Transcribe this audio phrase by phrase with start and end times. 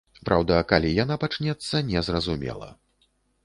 [0.27, 2.75] Праўда, калі яна пачнецца, незразумела.